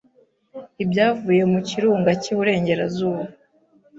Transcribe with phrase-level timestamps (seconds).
[0.83, 3.21] Ibyavuye mu kirunga cyiburengerazuba